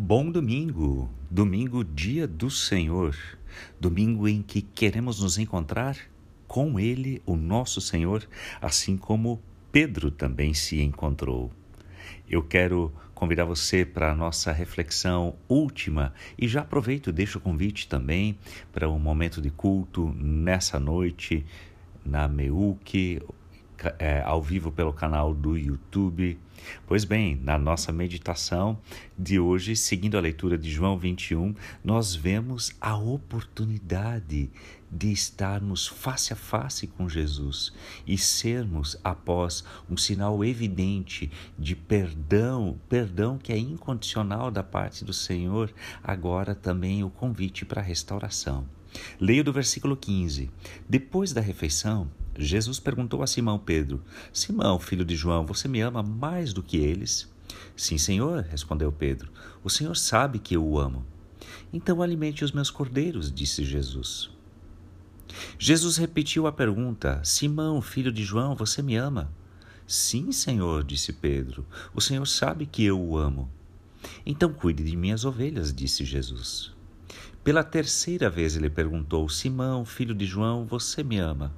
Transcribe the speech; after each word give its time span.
Bom 0.00 0.30
domingo, 0.30 1.10
domingo, 1.28 1.82
dia 1.82 2.24
do 2.24 2.48
Senhor, 2.48 3.16
domingo 3.80 4.28
em 4.28 4.42
que 4.42 4.62
queremos 4.62 5.20
nos 5.20 5.38
encontrar 5.38 5.98
com 6.46 6.78
Ele, 6.78 7.20
o 7.26 7.34
nosso 7.34 7.80
Senhor, 7.80 8.24
assim 8.62 8.96
como 8.96 9.42
Pedro 9.72 10.12
também 10.12 10.54
se 10.54 10.80
encontrou. 10.80 11.50
Eu 12.30 12.44
quero 12.44 12.92
convidar 13.12 13.44
você 13.44 13.84
para 13.84 14.12
a 14.12 14.14
nossa 14.14 14.52
reflexão 14.52 15.34
última 15.48 16.14
e 16.38 16.46
já 16.46 16.60
aproveito, 16.60 17.10
deixo 17.10 17.38
o 17.38 17.40
convite 17.40 17.88
também 17.88 18.38
para 18.72 18.88
um 18.88 19.00
momento 19.00 19.42
de 19.42 19.50
culto 19.50 20.14
nessa 20.16 20.78
noite 20.78 21.44
na 22.04 22.28
MEUC, 22.28 23.20
é, 23.98 24.22
ao 24.22 24.42
vivo 24.42 24.70
pelo 24.70 24.92
canal 24.92 25.34
do 25.34 25.56
YouTube. 25.56 26.38
Pois 26.86 27.04
bem, 27.04 27.36
na 27.42 27.56
nossa 27.56 27.92
meditação 27.92 28.78
de 29.16 29.38
hoje, 29.38 29.76
seguindo 29.76 30.16
a 30.16 30.20
leitura 30.20 30.58
de 30.58 30.70
João 30.70 30.98
21, 30.98 31.54
nós 31.84 32.14
vemos 32.14 32.72
a 32.80 32.96
oportunidade 32.96 34.50
de 34.90 35.12
estarmos 35.12 35.86
face 35.86 36.32
a 36.32 36.36
face 36.36 36.86
com 36.86 37.08
Jesus 37.08 37.72
e 38.06 38.16
sermos, 38.16 38.96
após 39.04 39.62
um 39.88 39.96
sinal 39.96 40.44
evidente 40.44 41.30
de 41.58 41.76
perdão, 41.76 42.78
perdão 42.88 43.38
que 43.38 43.52
é 43.52 43.58
incondicional 43.58 44.50
da 44.50 44.62
parte 44.62 45.04
do 45.04 45.12
Senhor, 45.12 45.72
agora 46.02 46.54
também 46.54 47.04
o 47.04 47.10
convite 47.10 47.64
para 47.64 47.80
a 47.80 47.84
restauração. 47.84 48.66
Leio 49.20 49.44
do 49.44 49.52
versículo 49.52 49.96
15. 49.96 50.50
Depois 50.88 51.32
da 51.32 51.40
refeição, 51.40 52.10
Jesus 52.38 52.78
perguntou 52.78 53.20
a 53.20 53.26
Simão 53.26 53.58
Pedro: 53.58 54.00
Simão, 54.32 54.78
filho 54.78 55.04
de 55.04 55.16
João, 55.16 55.44
você 55.44 55.66
me 55.66 55.80
ama 55.80 56.04
mais 56.04 56.52
do 56.52 56.62
que 56.62 56.76
eles? 56.76 57.28
Sim, 57.76 57.98
Senhor, 57.98 58.42
respondeu 58.48 58.92
Pedro. 58.92 59.32
O 59.64 59.68
Senhor 59.68 59.96
sabe 59.96 60.38
que 60.38 60.54
eu 60.54 60.64
o 60.64 60.78
amo. 60.78 61.04
Então 61.72 62.00
alimente 62.00 62.44
os 62.44 62.52
meus 62.52 62.70
cordeiros, 62.70 63.32
disse 63.32 63.64
Jesus. 63.64 64.30
Jesus 65.58 65.96
repetiu 65.96 66.46
a 66.46 66.52
pergunta: 66.52 67.20
Simão, 67.24 67.82
filho 67.82 68.12
de 68.12 68.22
João, 68.22 68.54
você 68.54 68.82
me 68.82 68.94
ama? 68.94 69.32
Sim, 69.86 70.30
Senhor, 70.30 70.84
disse 70.84 71.12
Pedro. 71.12 71.66
O 71.94 72.00
Senhor 72.00 72.26
sabe 72.26 72.66
que 72.66 72.84
eu 72.84 73.00
o 73.00 73.16
amo. 73.18 73.50
Então 74.24 74.52
cuide 74.52 74.84
de 74.84 74.96
minhas 74.96 75.24
ovelhas, 75.24 75.74
disse 75.74 76.04
Jesus. 76.04 76.72
Pela 77.42 77.64
terceira 77.64 78.30
vez 78.30 78.54
ele 78.54 78.70
perguntou: 78.70 79.28
Simão, 79.28 79.84
filho 79.84 80.14
de 80.14 80.24
João, 80.24 80.64
você 80.64 81.02
me 81.02 81.18
ama? 81.18 81.52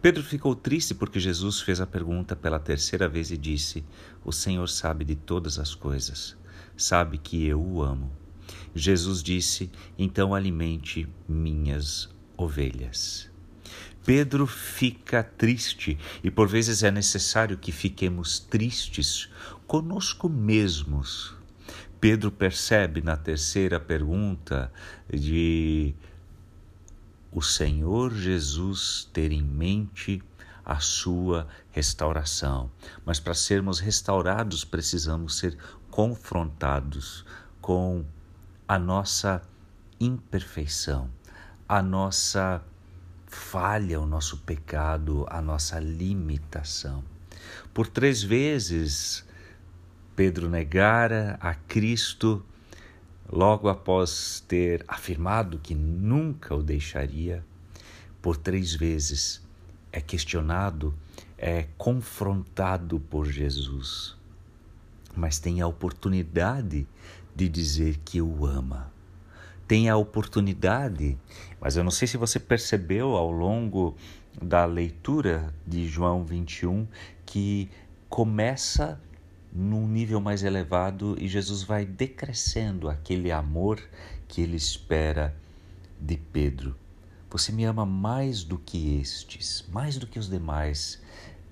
Pedro 0.00 0.22
ficou 0.22 0.54
triste 0.54 0.94
porque 0.94 1.20
Jesus 1.20 1.60
fez 1.60 1.80
a 1.80 1.86
pergunta 1.86 2.34
pela 2.34 2.58
terceira 2.58 3.08
vez 3.08 3.30
e 3.30 3.36
disse: 3.36 3.84
O 4.24 4.32
Senhor 4.32 4.68
sabe 4.68 5.04
de 5.04 5.14
todas 5.14 5.58
as 5.58 5.74
coisas, 5.74 6.36
sabe 6.76 7.18
que 7.18 7.46
eu 7.46 7.60
o 7.60 7.82
amo. 7.82 8.10
Jesus 8.74 9.22
disse: 9.22 9.70
Então 9.98 10.34
alimente 10.34 11.08
minhas 11.28 12.08
ovelhas. 12.36 13.30
Pedro 14.04 14.46
fica 14.46 15.22
triste 15.22 15.98
e 16.24 16.30
por 16.30 16.48
vezes 16.48 16.82
é 16.82 16.90
necessário 16.90 17.58
que 17.58 17.70
fiquemos 17.70 18.38
tristes 18.38 19.28
conosco 19.66 20.28
mesmos. 20.28 21.34
Pedro 22.00 22.30
percebe 22.30 23.02
na 23.02 23.14
terceira 23.16 23.78
pergunta 23.78 24.72
de 25.12 25.94
o 27.32 27.42
Senhor 27.42 28.12
Jesus 28.12 29.08
ter 29.12 29.32
em 29.32 29.42
mente 29.42 30.22
a 30.64 30.78
sua 30.78 31.48
restauração. 31.70 32.70
Mas 33.04 33.18
para 33.18 33.34
sermos 33.34 33.80
restaurados, 33.80 34.64
precisamos 34.64 35.38
ser 35.38 35.56
confrontados 35.90 37.24
com 37.60 38.04
a 38.66 38.78
nossa 38.78 39.42
imperfeição, 39.98 41.10
a 41.68 41.82
nossa 41.82 42.62
falha, 43.26 44.00
o 44.00 44.06
nosso 44.06 44.38
pecado, 44.38 45.26
a 45.28 45.40
nossa 45.40 45.78
limitação. 45.78 47.04
Por 47.72 47.86
três 47.86 48.22
vezes, 48.22 49.26
Pedro 50.16 50.48
negara 50.48 51.38
a 51.40 51.54
Cristo 51.54 52.44
logo 53.30 53.68
após 53.68 54.42
ter 54.48 54.84
afirmado 54.88 55.58
que 55.58 55.74
nunca 55.74 56.54
o 56.54 56.62
deixaria, 56.62 57.44
por 58.20 58.36
três 58.36 58.74
vezes 58.74 59.40
é 59.92 60.00
questionado, 60.00 60.94
é 61.38 61.66
confrontado 61.78 62.98
por 63.00 63.26
Jesus, 63.26 64.16
mas 65.16 65.38
tem 65.38 65.60
a 65.60 65.66
oportunidade 65.66 66.86
de 67.34 67.48
dizer 67.48 67.98
que 68.04 68.20
o 68.20 68.44
ama. 68.44 68.92
Tem 69.66 69.88
a 69.88 69.96
oportunidade, 69.96 71.16
mas 71.60 71.76
eu 71.76 71.84
não 71.84 71.92
sei 71.92 72.08
se 72.08 72.16
você 72.16 72.40
percebeu 72.40 73.14
ao 73.14 73.30
longo 73.30 73.96
da 74.42 74.64
leitura 74.64 75.54
de 75.64 75.86
João 75.86 76.24
21 76.24 76.86
que 77.24 77.70
começa 78.08 79.00
num 79.52 79.86
nível 79.86 80.20
mais 80.20 80.42
elevado 80.42 81.16
e 81.18 81.26
Jesus 81.26 81.62
vai 81.62 81.84
decrescendo 81.84 82.88
aquele 82.88 83.32
amor 83.32 83.82
que 84.28 84.40
ele 84.40 84.56
espera 84.56 85.34
de 86.00 86.16
Pedro. 86.16 86.76
Você 87.30 87.52
me 87.52 87.64
ama 87.64 87.84
mais 87.86 88.42
do 88.42 88.58
que 88.58 88.98
estes, 89.00 89.64
mais 89.72 89.96
do 89.96 90.06
que 90.06 90.18
os 90.18 90.28
demais 90.28 91.00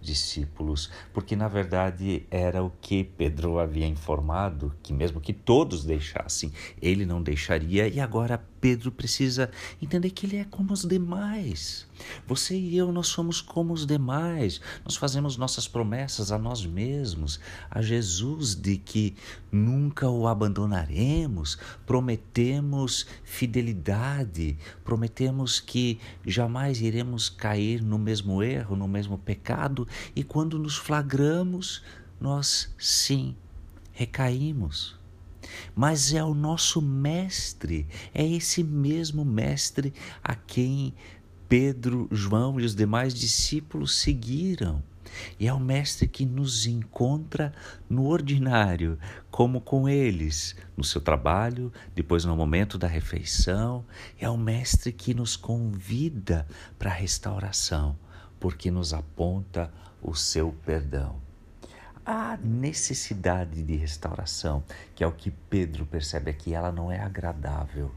discípulos, 0.00 0.90
porque 1.12 1.34
na 1.34 1.48
verdade 1.48 2.26
era 2.30 2.62
o 2.62 2.70
que 2.80 3.02
Pedro 3.02 3.58
havia 3.58 3.86
informado, 3.86 4.72
que 4.82 4.92
mesmo 4.92 5.20
que 5.20 5.32
todos 5.32 5.84
deixassem, 5.84 6.52
ele 6.80 7.06
não 7.06 7.22
deixaria, 7.22 7.88
e 7.88 7.98
agora 7.98 8.44
Pedro 8.64 8.90
precisa 8.90 9.50
entender 9.82 10.08
que 10.08 10.24
ele 10.24 10.38
é 10.38 10.44
como 10.44 10.72
os 10.72 10.86
demais. 10.86 11.86
Você 12.26 12.56
e 12.56 12.78
eu, 12.78 12.90
nós 12.90 13.08
somos 13.08 13.42
como 13.42 13.74
os 13.74 13.84
demais. 13.84 14.58
Nós 14.82 14.96
fazemos 14.96 15.36
nossas 15.36 15.68
promessas 15.68 16.32
a 16.32 16.38
nós 16.38 16.64
mesmos, 16.64 17.38
a 17.70 17.82
Jesus, 17.82 18.54
de 18.54 18.78
que 18.78 19.14
nunca 19.52 20.08
o 20.08 20.26
abandonaremos, 20.26 21.58
prometemos 21.84 23.06
fidelidade, 23.22 24.56
prometemos 24.82 25.60
que 25.60 26.00
jamais 26.26 26.80
iremos 26.80 27.28
cair 27.28 27.82
no 27.82 27.98
mesmo 27.98 28.42
erro, 28.42 28.76
no 28.76 28.88
mesmo 28.88 29.18
pecado, 29.18 29.86
e 30.16 30.24
quando 30.24 30.58
nos 30.58 30.78
flagramos, 30.78 31.82
nós 32.18 32.74
sim 32.78 33.36
recaímos 33.92 35.03
mas 35.74 36.12
é 36.12 36.22
o 36.22 36.34
nosso 36.34 36.80
Mestre, 36.80 37.86
é 38.12 38.26
esse 38.26 38.62
mesmo 38.62 39.24
Mestre 39.24 39.92
a 40.22 40.34
quem 40.34 40.94
Pedro, 41.48 42.08
João 42.10 42.58
e 42.58 42.64
os 42.64 42.74
demais 42.74 43.14
discípulos 43.14 44.00
seguiram. 44.00 44.82
E 45.38 45.46
é 45.46 45.52
o 45.52 45.60
Mestre 45.60 46.08
que 46.08 46.26
nos 46.26 46.66
encontra 46.66 47.52
no 47.88 48.06
ordinário, 48.06 48.98
como 49.30 49.60
com 49.60 49.88
eles, 49.88 50.56
no 50.76 50.82
seu 50.82 51.00
trabalho, 51.00 51.72
depois 51.94 52.24
no 52.24 52.34
momento 52.34 52.76
da 52.76 52.88
refeição. 52.88 53.84
É 54.18 54.28
o 54.28 54.36
Mestre 54.36 54.92
que 54.92 55.14
nos 55.14 55.36
convida 55.36 56.46
para 56.78 56.90
a 56.90 56.94
restauração, 56.94 57.96
porque 58.40 58.70
nos 58.70 58.92
aponta 58.92 59.72
o 60.02 60.14
seu 60.14 60.52
perdão 60.64 61.23
a 62.04 62.36
necessidade 62.36 63.62
de 63.62 63.76
restauração, 63.76 64.62
que 64.94 65.02
é 65.02 65.06
o 65.06 65.12
que 65.12 65.30
Pedro 65.30 65.86
percebe 65.86 66.30
aqui, 66.30 66.52
ela 66.52 66.70
não 66.70 66.92
é 66.92 67.00
agradável, 67.00 67.90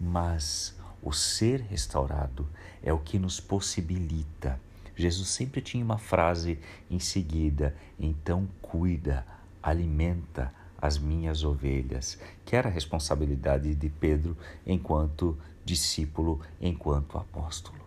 mas 0.00 0.74
o 1.02 1.12
ser 1.12 1.60
restaurado 1.60 2.48
é 2.82 2.92
o 2.92 2.98
que 2.98 3.18
nos 3.18 3.38
possibilita. 3.38 4.58
Jesus 4.96 5.28
sempre 5.28 5.60
tinha 5.60 5.84
uma 5.84 5.98
frase 5.98 6.58
em 6.90 6.98
seguida: 6.98 7.76
então 8.00 8.48
cuida, 8.62 9.26
alimenta 9.62 10.52
as 10.80 10.96
minhas 10.96 11.44
ovelhas, 11.44 12.18
que 12.44 12.56
era 12.56 12.68
a 12.68 12.72
responsabilidade 12.72 13.74
de 13.74 13.88
Pedro 13.90 14.36
enquanto 14.66 15.38
discípulo, 15.64 16.40
enquanto 16.58 17.18
apóstolo. 17.18 17.84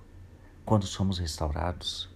Quando 0.63 0.85
somos 0.85 1.17
restaurados, 1.17 2.07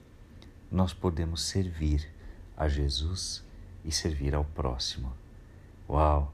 nós 0.72 0.94
podemos 0.94 1.42
servir 1.42 2.13
a 2.58 2.68
Jesus 2.68 3.44
e 3.84 3.92
servir 3.92 4.34
ao 4.36 4.44
próximo. 4.44 5.14
Uau! 5.90 6.34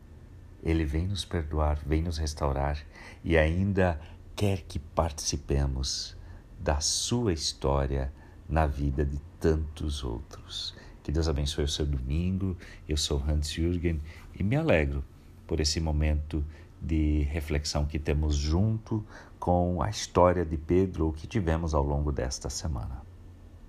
Ele 0.62 0.84
vem 0.84 1.08
nos 1.08 1.24
perdoar, 1.24 1.80
vem 1.86 2.02
nos 2.02 2.18
restaurar 2.18 2.78
e 3.24 3.38
ainda 3.38 4.00
quer 4.36 4.62
que 4.62 4.78
participemos 4.78 6.18
da 6.60 6.80
sua 6.80 7.32
história 7.32 8.12
na 8.48 8.68
vida 8.68 9.06
de 9.06 9.20
tantos 9.40 10.04
outros. 10.04 10.76
Que 11.02 11.12
Deus 11.12 11.28
abençoe 11.28 11.64
o 11.64 11.68
seu 11.68 11.86
domingo. 11.86 12.58
Eu 12.88 12.98
sou 12.98 13.24
Hans 13.26 13.52
Jürgen 13.52 14.02
e 14.38 14.44
me 14.44 14.56
alegro 14.56 15.04
por 15.48 15.60
esse 15.60 15.80
momento 15.80 16.46
de 16.82 17.24
reflexão 17.24 17.86
que 17.86 18.00
temos 18.00 18.36
junto 18.36 19.06
com 19.40 19.82
a 19.82 19.90
história 19.90 20.46
de 20.46 20.58
Pedro, 20.58 21.14
que 21.14 21.28
tivemos 21.28 21.74
ao 21.74 21.84
longo 21.84 22.12
desta 22.12 22.50
semana. 22.50 23.09